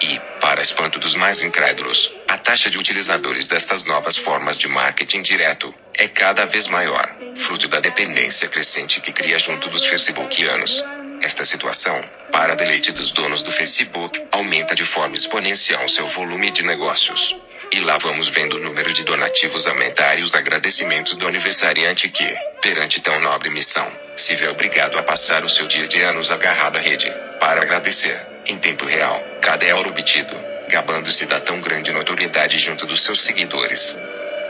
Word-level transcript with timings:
E, 0.00 0.20
para 0.40 0.60
espanto 0.60 0.98
dos 0.98 1.14
mais 1.16 1.42
incrédulos, 1.42 2.12
taxa 2.44 2.68
de 2.68 2.78
utilizadores 2.78 3.48
destas 3.48 3.84
novas 3.84 4.18
formas 4.18 4.58
de 4.58 4.68
marketing 4.68 5.22
direto 5.22 5.74
é 5.94 6.06
cada 6.06 6.44
vez 6.44 6.68
maior, 6.68 7.10
fruto 7.34 7.66
da 7.68 7.80
dependência 7.80 8.48
crescente 8.48 9.00
que 9.00 9.12
cria 9.12 9.38
junto 9.38 9.70
dos 9.70 9.86
facebookianos. 9.86 10.84
Esta 11.22 11.42
situação, 11.42 11.98
para 12.30 12.54
deleite 12.54 12.92
dos 12.92 13.10
donos 13.12 13.42
do 13.42 13.50
Facebook, 13.50 14.22
aumenta 14.30 14.74
de 14.74 14.84
forma 14.84 15.14
exponencial 15.14 15.88
seu 15.88 16.06
volume 16.06 16.50
de 16.50 16.62
negócios. 16.64 17.34
E 17.72 17.80
lá 17.80 17.96
vamos 17.96 18.28
vendo 18.28 18.56
o 18.56 18.60
número 18.60 18.92
de 18.92 19.04
donativos 19.04 19.66
aumentar 19.66 20.18
e 20.18 20.22
os 20.22 20.34
agradecimentos 20.34 21.16
do 21.16 21.26
aniversariante 21.26 22.10
que, 22.10 22.36
perante 22.60 23.00
tão 23.00 23.18
nobre 23.20 23.48
missão, 23.48 23.90
se 24.16 24.36
vê 24.36 24.48
obrigado 24.48 24.98
a 24.98 25.02
passar 25.02 25.44
o 25.44 25.48
seu 25.48 25.66
dia 25.66 25.86
de 25.88 26.00
anos 26.02 26.30
agarrado 26.30 26.76
à 26.76 26.80
rede, 26.80 27.10
para 27.40 27.62
agradecer, 27.62 28.20
em 28.46 28.58
tempo 28.58 28.84
real, 28.84 29.18
cada 29.40 29.64
euro 29.64 29.88
obtido, 29.88 30.53
gabando-se 30.68 31.26
da 31.26 31.40
tão 31.40 31.60
grande 31.60 31.92
notoriedade 31.92 32.58
junto 32.58 32.86
dos 32.86 33.02
seus 33.02 33.20
seguidores. 33.20 33.98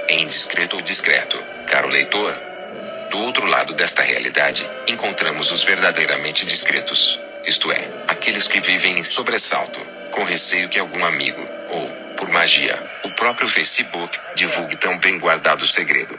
É 0.09 0.15
indiscreto 0.15 0.77
ou 0.77 0.83
discreto, 0.83 1.43
caro 1.67 1.89
leitor? 1.89 2.35
Do 3.11 3.19
outro 3.21 3.47
lado 3.47 3.75
desta 3.75 4.03
realidade, 4.03 4.69
encontramos 4.89 5.51
os 5.51 5.63
verdadeiramente 5.63 6.45
discretos, 6.45 7.21
isto 7.47 7.71
é, 7.71 8.05
aqueles 8.09 8.49
que 8.49 8.61
vivem 8.61 8.99
em 8.99 9.05
sobressalto, 9.05 9.81
com 10.11 10.25
receio 10.25 10.69
que 10.69 10.79
algum 10.79 11.05
amigo, 11.05 11.47
ou, 11.69 11.89
por 12.17 12.29
magia, 12.31 12.77
o 13.05 13.11
próprio 13.11 13.49
Facebook, 13.49 14.19
divulgue 14.35 14.77
tão 14.77 14.99
bem 14.99 15.19
guardado 15.19 15.67
segredo. 15.67 16.19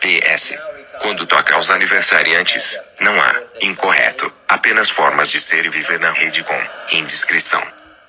PS. 0.00 0.56
Quando 1.00 1.26
toca 1.26 1.54
aos 1.54 1.70
aniversariantes, 1.70 2.78
não 3.00 3.20
há 3.20 3.42
incorreto, 3.60 4.32
apenas 4.48 4.90
formas 4.90 5.30
de 5.30 5.40
ser 5.40 5.64
e 5.64 5.68
viver 5.68 5.98
na 5.98 6.12
rede 6.12 6.44
com 6.44 6.68
indiscrição. 6.92 7.62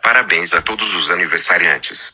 Parabéns 0.04 0.54
a 0.54 0.62
todos 0.62 0.94
os 0.94 1.10
aniversariantes. 1.10 2.14